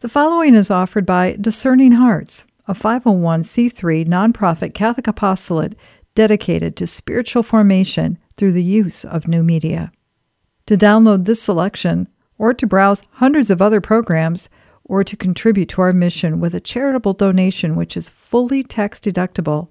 [0.00, 5.74] The following is offered by Discerning Hearts, a 501c3 nonprofit Catholic apostolate
[6.14, 9.90] dedicated to spiritual formation through the use of new media.
[10.66, 12.06] To download this selection,
[12.38, 14.48] or to browse hundreds of other programs,
[14.84, 19.66] or to contribute to our mission with a charitable donation which is fully tax deductible,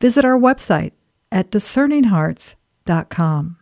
[0.00, 0.92] visit our website
[1.32, 3.56] at discerninghearts.com.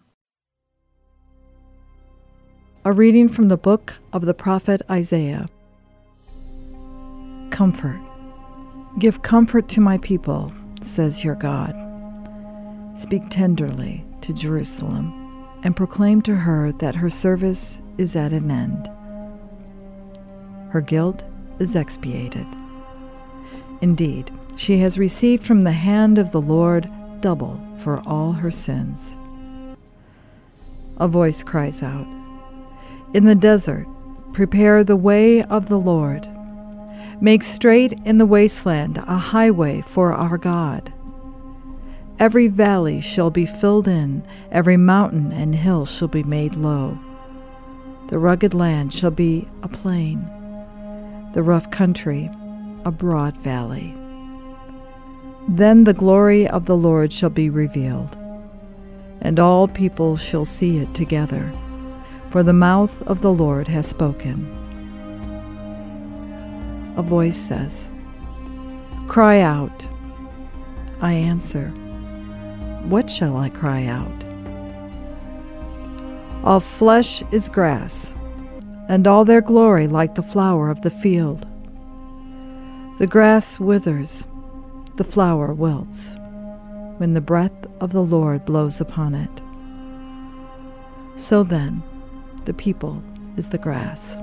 [2.85, 5.49] A reading from the book of the prophet Isaiah.
[7.51, 8.01] Comfort.
[8.99, 10.53] Give comfort to my people,
[10.83, 11.75] says your God.
[12.97, 18.89] Speak tenderly to Jerusalem and proclaim to her that her service is at an end.
[20.71, 21.25] Her guilt
[21.59, 22.47] is expiated.
[23.81, 26.91] Indeed, she has received from the hand of the Lord
[27.21, 29.17] double for all her sins.
[30.99, 32.07] A voice cries out
[33.15, 33.87] In the desert,
[34.33, 36.29] prepare the way of the Lord
[37.23, 40.91] Make straight in the wasteland a highway for our God.
[42.19, 46.99] Every valley shall be filled in, every mountain and hill shall be made low.
[48.09, 50.25] The rugged land shall be a plain,
[51.35, 52.31] the rough country
[52.87, 53.95] a broad valley.
[55.47, 58.17] Then the glory of the Lord shall be revealed,
[59.21, 61.53] and all people shall see it together,
[62.31, 64.60] for the mouth of the Lord has spoken
[67.01, 67.89] a voice says,
[69.09, 69.87] Cry out.
[71.01, 71.69] I answer,
[72.93, 74.19] What shall I cry out?
[76.45, 78.13] All flesh is grass,
[78.89, 81.47] and all their glory like the flower of the field.
[82.99, 84.27] The grass withers,
[84.97, 86.15] the flower wilts,
[86.99, 89.35] when the breath of the Lord blows upon it.
[91.19, 91.83] So then,
[92.45, 93.03] the people
[93.39, 94.19] is the grass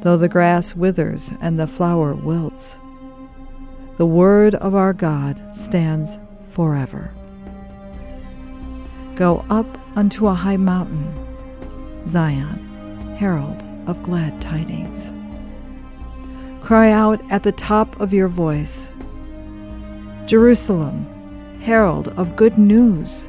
[0.00, 2.78] though the grass withers and the flower wilts.
[3.96, 6.18] The word of our God stands
[6.50, 7.12] forever.
[9.16, 11.12] Go up unto a high mountain,
[12.06, 15.10] Zion, herald of glad tidings.
[16.60, 18.92] Cry out at the top of your voice,
[20.26, 21.06] Jerusalem,
[21.60, 23.28] herald of good news.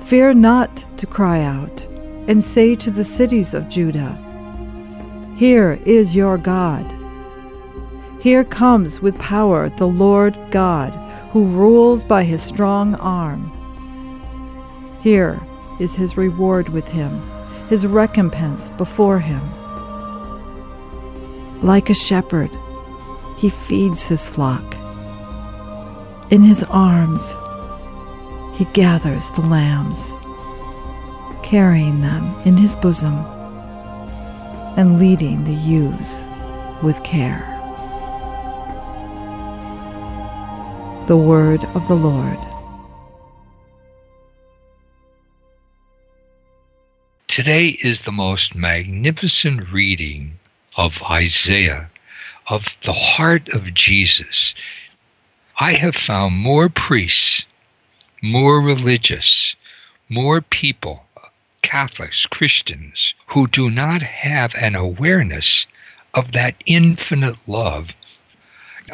[0.00, 1.82] Fear not to cry out,
[2.28, 4.16] and say to the cities of Judah,
[5.36, 6.90] here is your God.
[8.20, 10.94] Here comes with power the Lord God,
[11.30, 13.52] who rules by his strong arm.
[15.02, 15.38] Here
[15.78, 17.22] is his reward with him,
[17.68, 19.42] his recompense before him.
[21.62, 22.50] Like a shepherd,
[23.36, 24.74] he feeds his flock.
[26.30, 27.36] In his arms,
[28.54, 30.14] he gathers the lambs,
[31.42, 33.35] carrying them in his bosom
[34.76, 36.26] and leading the ewes
[36.82, 37.52] with care.
[41.06, 42.38] The Word of the Lord.
[47.26, 50.38] Today is the most magnificent reading
[50.76, 51.90] of Isaiah,
[52.48, 54.54] of the heart of Jesus.
[55.58, 57.46] I have found more priests,
[58.22, 59.56] more religious,
[60.10, 61.05] more people
[61.66, 65.66] Catholics, Christians, who do not have an awareness
[66.14, 67.92] of that infinite love.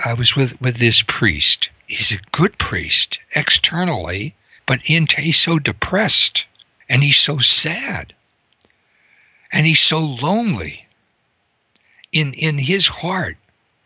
[0.03, 1.69] I was with, with this priest.
[1.87, 4.34] He's a good priest externally,
[4.65, 6.47] but in, he's so depressed
[6.88, 8.15] and he's so sad
[9.53, 10.87] and he's so lonely
[12.11, 13.37] in, in his heart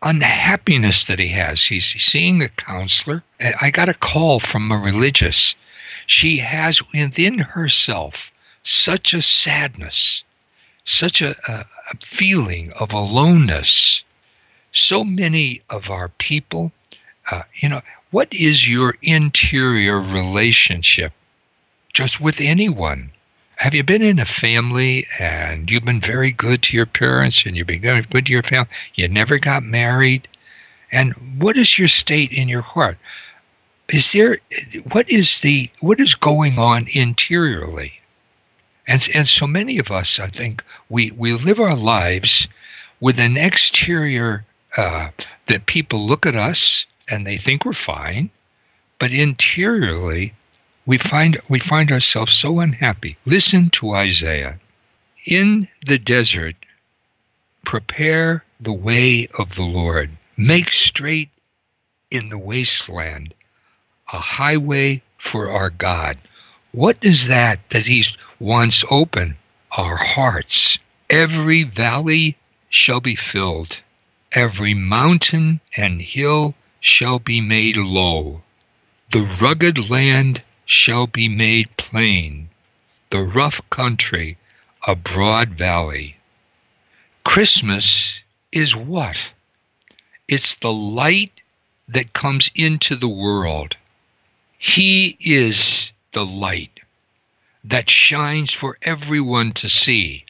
[0.01, 1.65] unhappiness that he has.
[1.65, 3.23] He's seeing a counselor.
[3.59, 5.55] I got a call from a religious.
[6.05, 8.31] She has within herself
[8.67, 10.25] such a sadness,
[10.83, 14.03] such a, a, a feeling of aloneness.
[14.73, 16.73] So many of our people,
[17.31, 21.13] uh, you know, what is your interior relationship
[21.93, 23.11] just with anyone?
[23.55, 27.55] Have you been in a family and you've been very good to your parents and
[27.55, 28.69] you've been good to your family?
[28.95, 30.27] You never got married?
[30.91, 32.97] And what is your state in your heart?
[33.87, 34.39] Is there
[34.91, 37.93] what is the what is going on interiorly?
[38.87, 42.47] And, and so many of us, I think, we, we live our lives
[42.99, 44.45] with an exterior
[44.75, 45.09] uh,
[45.47, 48.29] that people look at us and they think we're fine,
[48.99, 50.33] but interiorly,
[50.85, 53.17] we find, we find ourselves so unhappy.
[53.25, 54.59] Listen to Isaiah.
[55.25, 56.55] In the desert,
[57.65, 61.29] prepare the way of the Lord, make straight
[62.09, 63.33] in the wasteland
[64.13, 66.17] a highway for our God.
[66.71, 69.37] What is that that He's wants open?
[69.71, 70.77] Our hearts.
[71.09, 72.37] Every valley
[72.69, 73.79] shall be filled,
[74.33, 78.41] every mountain and hill shall be made low,
[79.11, 82.49] the rugged land shall be made plain,
[83.09, 84.37] the rough country
[84.85, 86.17] a broad valley.
[87.23, 88.21] Christmas
[88.51, 89.17] is what?
[90.27, 91.41] It's the light
[91.87, 93.75] that comes into the world.
[94.57, 96.79] He is the light
[97.63, 100.25] that shines for everyone to see.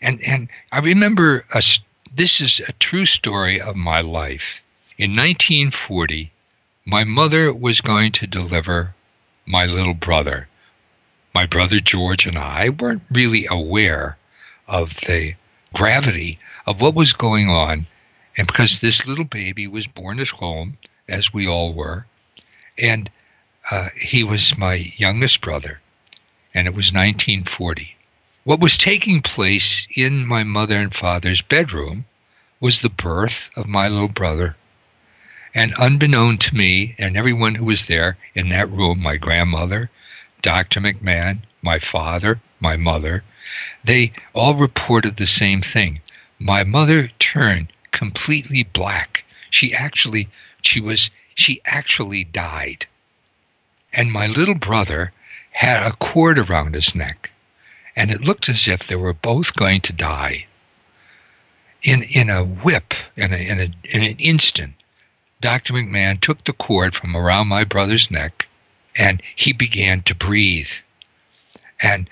[0.00, 1.62] And and I remember a,
[2.12, 4.60] this is a true story of my life.
[4.98, 6.32] In 1940,
[6.84, 8.96] my mother was going to deliver
[9.46, 10.48] my little brother.
[11.32, 14.18] My brother George and I weren't really aware
[14.66, 15.34] of the
[15.74, 17.86] gravity of what was going on.
[18.36, 20.78] And because this little baby was born at home,
[21.08, 22.06] as we all were,
[22.76, 23.10] and
[23.70, 25.80] uh, he was my youngest brother,
[26.52, 27.96] and it was 1940.
[28.44, 32.04] What was taking place in my mother and father's bedroom
[32.60, 34.56] was the birth of my little brother.
[35.54, 39.90] And unbeknown to me and everyone who was there in that room, my grandmother,
[40.42, 40.80] Dr.
[40.80, 43.24] McMahon, my father, my mother,
[43.82, 45.98] they all reported the same thing.
[46.38, 49.24] My mother turned completely black.
[49.48, 50.28] She actually
[50.60, 52.86] she was she actually died.
[53.94, 55.12] And my little brother
[55.52, 57.30] had a cord around his neck,
[57.94, 60.46] and it looked as if they were both going to die.
[61.82, 64.74] In in a whip, in a, in a in an instant,
[65.40, 65.74] Dr.
[65.74, 68.46] McMahon took the cord from around my brother's neck,
[68.96, 70.70] and he began to breathe.
[71.80, 72.08] And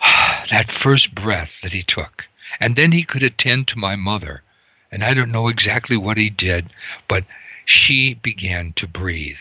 [0.50, 2.26] that first breath that he took,
[2.60, 4.42] and then he could attend to my mother
[4.90, 6.70] and I don't know exactly what he did,
[7.06, 7.24] but
[7.64, 9.38] she began to breathe.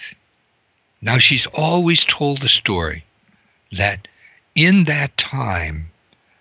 [1.01, 3.05] Now, she's always told the story
[3.71, 4.07] that
[4.55, 5.91] in that time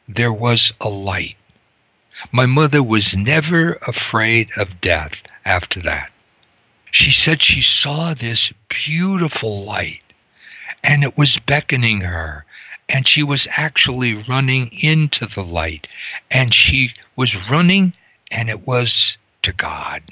[0.08, 1.37] there was a light.
[2.32, 6.10] My mother was never afraid of death after that.
[6.90, 10.02] She said she saw this beautiful light
[10.82, 12.44] and it was beckoning her
[12.88, 15.87] and she was actually running into the light
[16.31, 17.93] and she was running
[18.31, 20.02] and it was to God.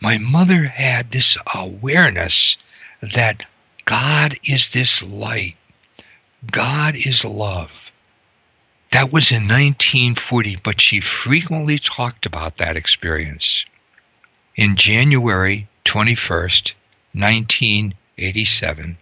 [0.00, 2.56] My mother had this awareness
[3.02, 3.44] that
[3.84, 5.56] God is this light,
[6.50, 7.70] God is love.
[8.92, 13.64] That was in 1940, but she frequently talked about that experience.
[14.56, 16.74] In January 21st,
[17.12, 18.98] 1987,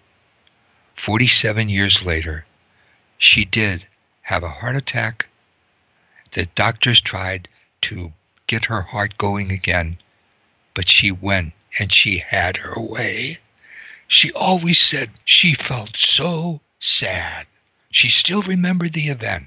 [0.95, 2.45] 47 years later,
[3.19, 3.87] she did
[4.23, 5.27] have a heart attack.
[6.33, 7.49] The doctors tried
[7.83, 8.13] to
[8.47, 9.99] get her heart going again.
[10.75, 13.39] But she went and she had her way.
[14.09, 17.47] She always said she felt so sad.
[17.91, 19.47] She still remembered the event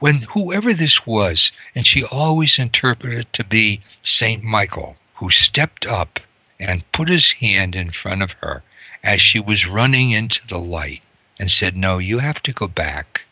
[0.00, 5.86] when whoever this was, and she always interpreted it to be Saint Michael, who stepped
[5.86, 6.20] up
[6.58, 8.62] and put his hand in front of her
[9.02, 11.02] as she was running into the light
[11.38, 13.24] and said, No, you have to go back.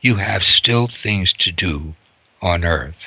[0.00, 1.94] You have still things to do
[2.40, 3.06] on earth.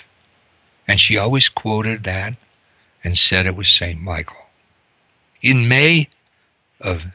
[0.88, 2.36] And she always quoted that
[3.04, 4.00] and said it was St.
[4.02, 4.48] Michael.
[5.42, 6.10] In May
[6.84, 7.06] of,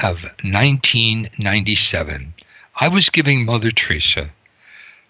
[0.00, 2.34] of 1997,
[2.76, 4.30] I was giving Mother Teresa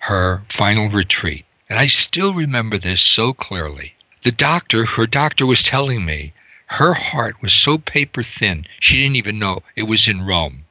[0.01, 1.45] her final retreat.
[1.69, 3.95] And I still remember this so clearly.
[4.23, 6.33] The doctor, her doctor was telling me
[6.67, 10.65] her heart was so paper thin, she didn't even know it was in Rome.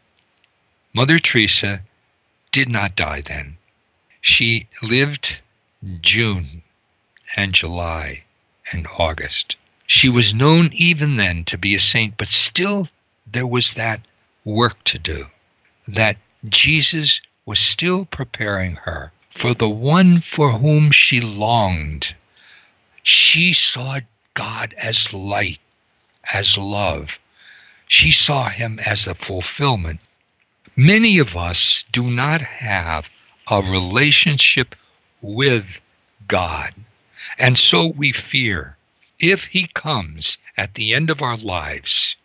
[0.94, 1.82] Mother Teresa
[2.52, 3.58] did not die then.
[4.20, 5.40] She lived
[6.02, 6.64] June
[7.36, 8.24] and July
[8.72, 9.56] and August.
[9.88, 12.88] She was known even then to be a saint, but still
[13.32, 14.02] there was that
[14.44, 15.28] work to do.
[15.88, 22.16] That Jesus was still preparing her for the one for whom she longed.
[23.04, 24.00] She saw
[24.34, 25.60] God as light,
[26.34, 27.20] as love.
[27.88, 30.00] She saw him as a fulfillment.
[30.76, 33.10] Many of us do not have
[33.48, 34.76] a relationship
[35.22, 35.80] with
[36.28, 36.74] God.
[37.38, 38.78] And so we fear
[39.20, 42.16] if He comes at the end of our lives,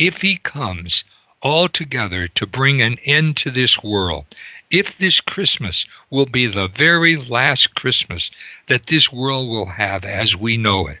[0.00, 1.04] if He comes
[1.42, 4.24] altogether to bring an end to this world,
[4.70, 8.30] if this Christmas will be the very last Christmas
[8.68, 10.98] that this world will have as we know it,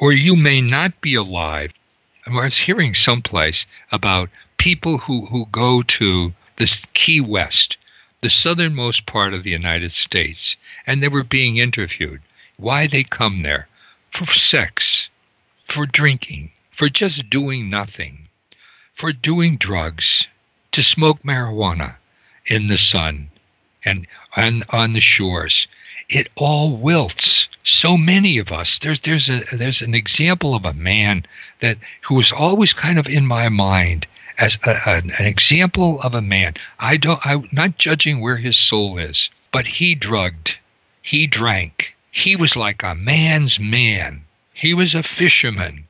[0.00, 1.72] or you may not be alive.
[2.26, 7.76] I was hearing someplace about people who, who go to this Key West
[8.22, 12.20] the southernmost part of the United States, and they were being interviewed.
[12.56, 13.68] Why they come there?
[14.10, 15.10] For sex,
[15.66, 18.28] for drinking, for just doing nothing,
[18.94, 20.28] for doing drugs,
[20.72, 21.96] to smoke marijuana
[22.44, 23.30] in the sun
[23.82, 24.06] and
[24.36, 25.66] on, on the shores.
[26.08, 27.48] it all wilts.
[27.64, 28.78] So many of us.
[28.78, 31.24] There's there's a there's an example of a man
[31.60, 34.06] that who was always kind of in my mind
[34.38, 36.54] as a, an, an example of a man.
[36.78, 40.58] I don't I'm not judging where his soul is, but he drugged,
[41.02, 41.96] he drank.
[42.10, 44.24] He was like a man's man.
[44.54, 45.85] He was a fisherman,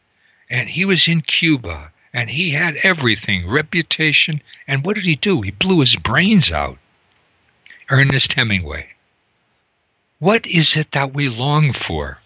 [0.49, 4.41] and he was in Cuba, and he had everything, reputation.
[4.67, 5.43] And what did he do?
[5.43, 6.79] He blew his brains out.
[7.91, 8.89] Ernest Hemingway.
[10.19, 12.21] What is it that we long for?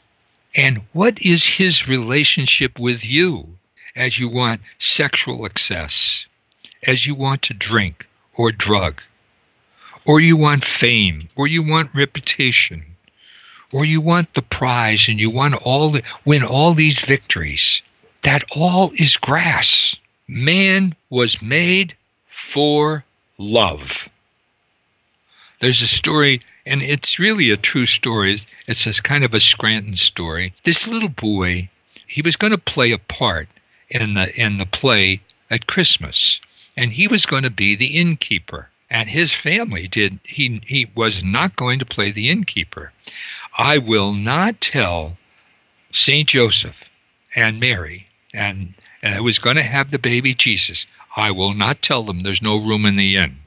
[0.55, 3.59] And what is his relationship with you
[3.97, 6.27] as you want sexual excess,
[6.87, 9.03] as you want to drink or drug,
[10.07, 12.97] or you want fame, or you want reputation,
[13.73, 17.83] or you want the prize and you want all the, win all these victories?
[18.23, 19.97] That all is grass.
[20.29, 21.95] Man was made
[22.29, 23.05] for
[23.39, 24.09] love.
[25.61, 28.39] There's a story and it's really a true story.
[28.67, 30.55] It's a kind of a Scranton story.
[30.65, 31.69] This little boy,
[32.07, 33.49] he was going to play a part
[33.89, 36.41] in the in the play at Christmas,
[36.77, 38.69] and he was going to be the innkeeper.
[38.89, 40.19] And his family did.
[40.25, 42.93] He he was not going to play the innkeeper.
[43.57, 45.17] I will not tell
[45.93, 46.85] Saint Joseph
[47.35, 50.87] and Mary, and and I was going to have the baby Jesus.
[51.17, 53.39] I will not tell them there's no room in the inn.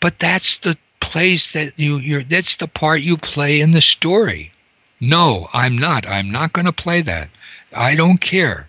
[0.00, 4.52] But that's the place that you you're that's the part you play in the story.
[5.00, 6.06] No, I'm not.
[6.06, 7.28] I'm not going to play that.
[7.72, 8.68] I don't care.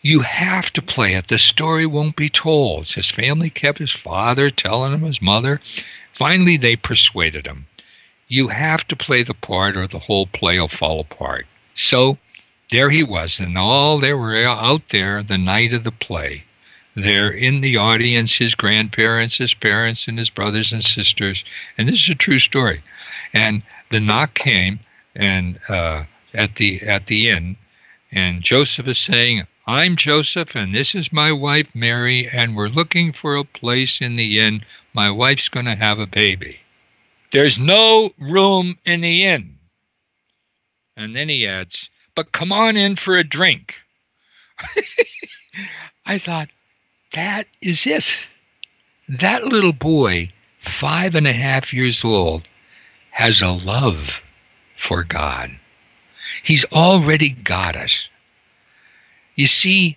[0.00, 1.26] You have to play it.
[1.26, 2.88] The story won't be told.
[2.88, 5.60] His family kept his father telling him his mother.
[6.14, 7.66] Finally, they persuaded him.
[8.28, 11.46] You have to play the part or the whole play will fall apart.
[11.74, 12.18] So
[12.70, 16.44] there he was, and all they were out there the night of the play
[17.02, 21.44] there in the audience his grandparents, his parents, and his brothers and sisters.
[21.76, 22.82] And this is a true story.
[23.32, 24.80] And the knock came,
[25.14, 27.56] and uh, at the at the inn,
[28.10, 33.12] and Joseph is saying, "I'm Joseph, and this is my wife Mary, and we're looking
[33.12, 34.64] for a place in the inn.
[34.92, 36.60] My wife's going to have a baby.
[37.32, 39.58] There's no room in the inn."
[40.96, 43.76] And then he adds, "But come on in for a drink."
[46.04, 46.48] I thought,
[47.12, 48.26] that is it.
[49.08, 52.48] That little boy, five and a half years old,
[53.12, 54.20] has a love
[54.76, 55.60] for God.
[56.42, 58.08] He's already got it.
[59.36, 59.96] You see,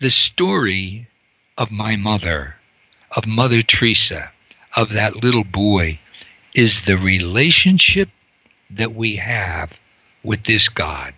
[0.00, 1.06] the story
[1.56, 2.56] of my mother,
[3.12, 4.32] of Mother Teresa,
[4.74, 6.00] of that little boy,
[6.56, 8.08] is the relationship
[8.68, 9.70] that we have
[10.24, 11.14] with this God.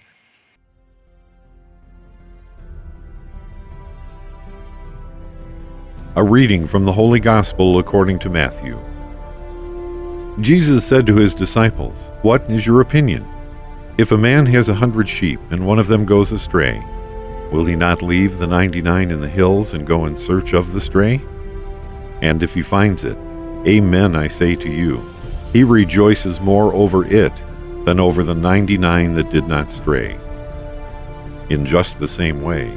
[6.17, 8.79] A reading from the Holy Gospel according to Matthew.
[10.41, 13.27] Jesus said to his disciples, What is your opinion?
[13.99, 16.79] If a man has a hundred sheep and one of them goes astray,
[17.51, 20.73] will he not leave the ninety nine in the hills and go in search of
[20.73, 21.21] the stray?
[22.23, 23.17] And if he finds it,
[23.67, 25.05] Amen, I say to you,
[25.53, 27.33] he rejoices more over it
[27.85, 30.17] than over the ninety nine that did not stray.
[31.51, 32.73] In just the same way,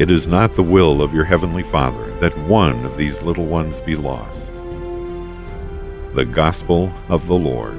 [0.00, 3.80] it is not the will of your heavenly Father that one of these little ones
[3.80, 4.46] be lost.
[6.14, 7.76] The Gospel of the Lord.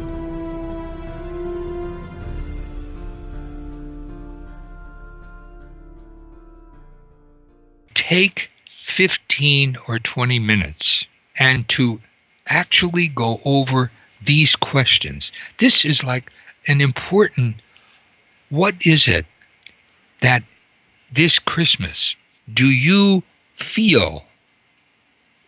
[7.96, 8.52] Take
[8.84, 11.08] 15 or 20 minutes
[11.40, 12.02] and to
[12.46, 13.92] actually go over
[14.24, 15.32] these questions.
[15.58, 16.32] This is like
[16.68, 17.56] an important
[18.50, 19.26] what is it
[20.22, 20.44] that
[21.12, 22.16] this Christmas,
[22.52, 23.24] do you
[23.56, 24.26] feel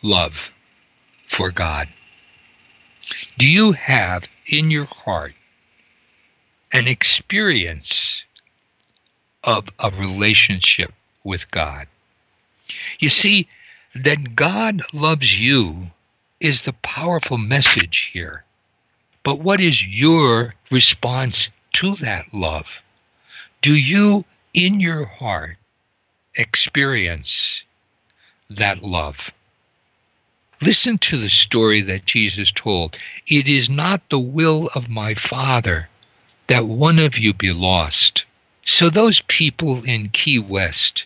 [0.01, 0.51] love
[1.27, 1.87] for God?
[3.37, 5.33] Do you have in your heart
[6.71, 8.25] an experience
[9.43, 10.91] of a relationship
[11.23, 11.87] with God?
[12.99, 13.47] You see,
[13.95, 15.91] that God loves you
[16.39, 18.43] is the powerful message here.
[19.23, 22.65] But what is your response to that love?
[23.61, 25.57] Do you in your heart
[26.35, 27.63] experience
[28.49, 29.31] that love.
[30.61, 32.97] Listen to the story that Jesus told.
[33.27, 35.89] It is not the will of my Father
[36.47, 38.25] that one of you be lost.
[38.65, 41.05] So, those people in Key West,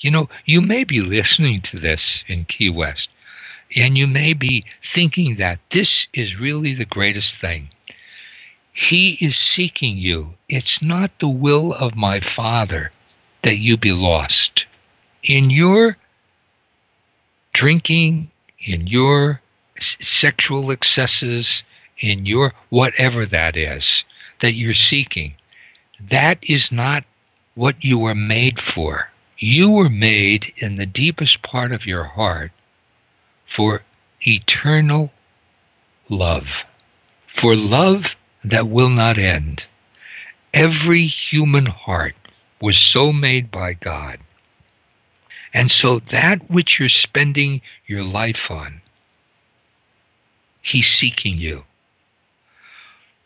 [0.00, 3.10] you know, you may be listening to this in Key West,
[3.74, 7.68] and you may be thinking that this is really the greatest thing.
[8.76, 10.34] He is seeking you.
[10.50, 12.92] It's not the will of my Father
[13.40, 14.66] that you be lost.
[15.22, 15.96] In your
[17.54, 18.30] drinking,
[18.60, 19.40] in your
[19.80, 21.64] sexual excesses,
[22.00, 24.04] in your whatever that is
[24.40, 25.36] that you're seeking,
[25.98, 27.04] that is not
[27.54, 29.10] what you were made for.
[29.38, 32.52] You were made in the deepest part of your heart
[33.46, 33.84] for
[34.20, 35.12] eternal
[36.10, 36.66] love,
[37.26, 38.14] for love
[38.46, 39.66] that will not end.
[40.54, 42.14] Every human heart
[42.60, 44.20] was so made by God.
[45.52, 48.82] And so that which you're spending your life on,
[50.62, 51.64] He's seeking you.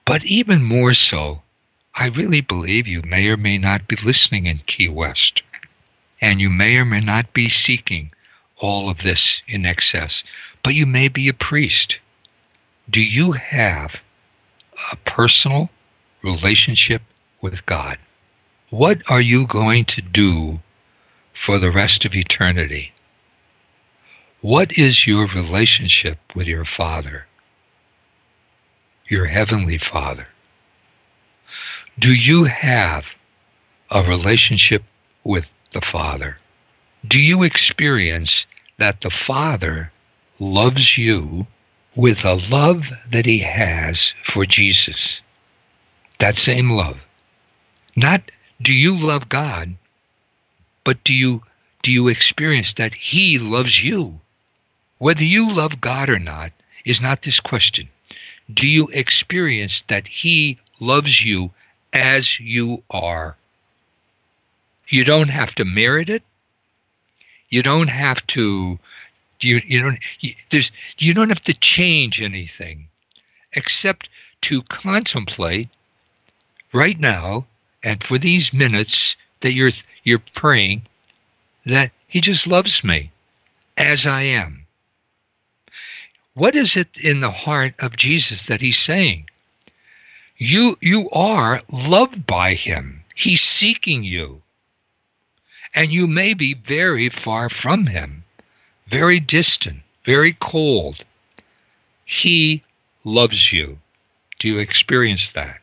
[0.04, 1.42] But even more so,
[1.94, 5.42] I really believe you may or may not be listening in Key West,
[6.20, 8.10] and you may or may not be seeking
[8.56, 10.22] all of this in excess,
[10.62, 11.98] but you may be a priest.
[12.88, 14.00] Do you have
[14.92, 15.70] a personal
[16.22, 17.02] relationship
[17.40, 17.98] with God?
[18.70, 20.60] What are you going to do
[21.32, 22.92] for the rest of eternity?
[24.40, 27.26] What is your relationship with your Father,
[29.08, 30.28] your Heavenly Father?
[31.98, 33.06] Do you have
[33.90, 34.84] a relationship
[35.24, 36.38] with the Father?
[37.06, 38.46] Do you experience
[38.78, 39.92] that the Father
[40.38, 41.46] loves you
[41.94, 45.20] with the love that He has for Jesus?
[46.18, 46.98] That same love.
[47.96, 48.30] Not
[48.62, 49.74] do you love God,
[50.84, 51.42] but do you
[51.82, 54.20] do you experience that He loves you?
[54.98, 56.52] Whether you love God or not
[56.84, 57.88] is not this question.
[58.52, 61.52] Do you experience that He loves you
[61.92, 63.36] as you are?
[64.88, 66.22] You don't have to merit it.
[67.48, 68.78] You don't have to
[69.42, 72.88] you you don't you, there's you don't have to change anything
[73.52, 74.08] except
[74.42, 75.68] to contemplate
[76.72, 77.46] right now
[77.82, 79.70] and for these minutes that you're
[80.04, 80.82] you're praying
[81.66, 83.10] that he just loves me
[83.76, 84.66] as I am.
[86.34, 89.28] What is it in the heart of Jesus that he's saying?
[90.38, 93.04] You you are loved by him.
[93.14, 94.42] He's seeking you.
[95.74, 98.24] And you may be very far from him,
[98.90, 101.04] very distant, very cold.
[102.04, 102.62] He
[103.04, 103.78] loves you.
[104.38, 105.60] Do you experience that?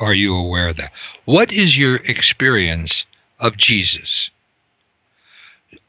[0.00, 0.92] Are you aware of that?
[1.24, 3.04] What is your experience
[3.38, 4.30] of Jesus?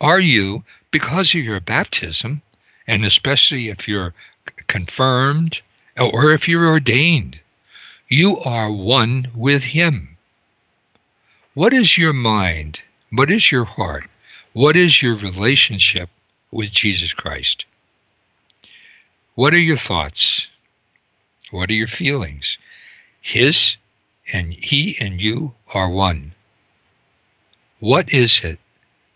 [0.01, 2.41] Are you, because of your baptism,
[2.87, 4.13] and especially if you're
[4.67, 5.61] confirmed
[5.97, 7.39] or if you're ordained,
[8.09, 10.17] you are one with Him?
[11.53, 12.81] What is your mind?
[13.11, 14.09] What is your heart?
[14.55, 16.09] What is your relationship
[16.49, 17.65] with Jesus Christ?
[19.33, 20.47] What are your thoughts?
[21.51, 22.57] What are your feelings?
[23.19, 23.75] His
[24.31, 26.35] and He and you are one.
[27.81, 28.59] What is it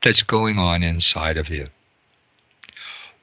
[0.04, 1.70] that's going on inside of you?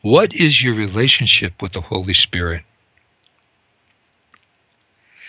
[0.01, 2.65] What is your relationship with the Holy Spirit?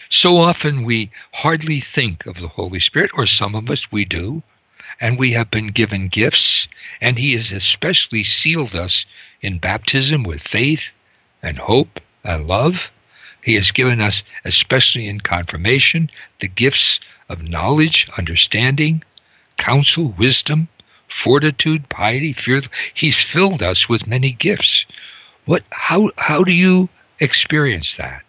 [0.07, 4.41] So often we hardly think of the Holy Spirit, or some of us we do,
[4.99, 6.67] and we have been given gifts,
[6.99, 9.05] and He has especially sealed us
[9.41, 10.91] in baptism with faith
[11.41, 12.89] and hope and love.
[13.43, 19.03] He has given us, especially in confirmation, the gifts of knowledge, understanding,
[19.57, 20.67] counsel, wisdom,
[21.07, 22.61] fortitude, piety, fear.
[22.93, 24.85] He's filled us with many gifts.
[25.45, 28.23] What how how do you experience that?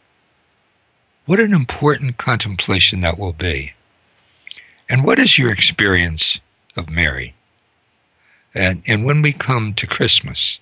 [1.26, 3.72] What an important contemplation that will be.
[4.88, 6.38] And what is your experience
[6.79, 7.35] of Mary?
[8.55, 10.61] And and when we come to Christmas,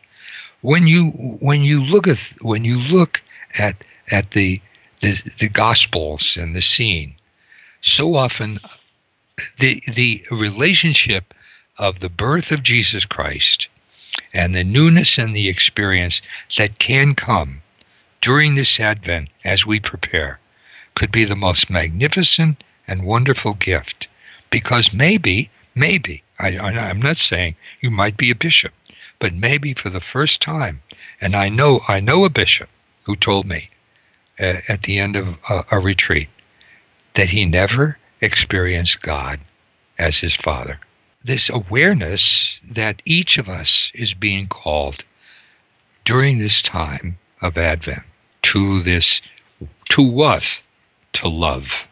[0.60, 3.22] when you when you look at when you look
[3.58, 4.60] at at the
[5.00, 7.14] the, the gospels and the scene,
[7.80, 8.58] so often
[9.58, 11.34] the the relationship
[11.78, 13.68] of the birth of Jesus Christ
[14.32, 16.22] and the newness and the experience
[16.56, 17.62] that can come
[18.20, 20.40] during this Advent as we prepare
[20.94, 24.08] could be the most magnificent and wonderful gift.
[24.50, 28.72] Because maybe, maybe, I, am not saying you might be a bishop,
[29.20, 30.82] but maybe for the first time,
[31.20, 32.68] and I know I know a bishop
[33.04, 33.70] who told me
[34.40, 36.28] uh, at the end of a, a retreat
[37.14, 39.38] that he never experienced God
[39.98, 40.80] as his father.
[41.22, 45.04] This awareness that each of us is being called
[46.04, 48.02] during this time of Advent
[48.42, 49.20] to this,
[49.90, 50.60] to what?
[51.16, 51.86] to love.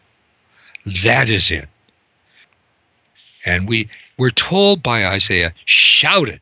[1.03, 1.67] That is it.
[3.45, 6.41] And we, we're told by Isaiah, shout it,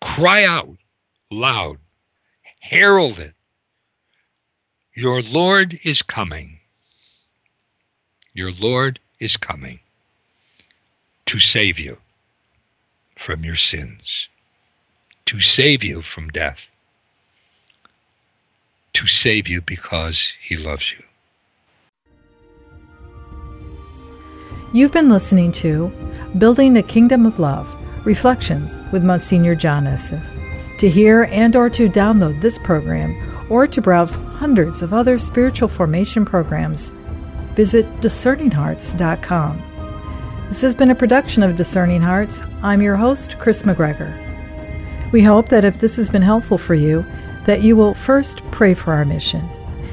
[0.00, 0.76] cry out
[1.30, 1.78] loud,
[2.60, 3.34] herald it.
[4.94, 6.60] Your Lord is coming.
[8.32, 9.80] Your Lord is coming
[11.26, 11.98] to save you
[13.16, 14.28] from your sins,
[15.26, 16.68] to save you from death,
[18.94, 21.04] to save you because he loves you.
[24.72, 25.88] You've been listening to
[26.38, 27.68] Building the Kingdom of Love
[28.04, 30.24] Reflections with Monsignor John Esseff.
[30.78, 33.16] To hear and or to download this program
[33.50, 36.90] or to browse hundreds of other spiritual formation programs,
[37.56, 39.62] visit discerninghearts.com.
[40.50, 42.40] This has been a production of Discerning Hearts.
[42.62, 44.16] I'm your host, Kris McGregor.
[45.10, 47.04] We hope that if this has been helpful for you,
[47.44, 49.50] that you will first pray for our mission.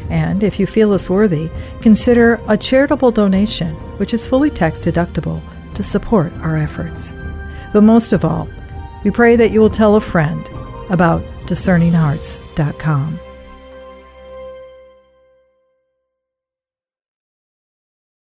[0.10, 1.50] And if you feel us worthy,
[1.82, 5.42] consider a charitable donation, which is fully tax deductible,
[5.74, 7.14] to support our efforts.
[7.74, 8.48] But most of all,
[9.04, 10.48] we pray that you will tell a friend
[10.90, 13.20] about discerninghearts.com.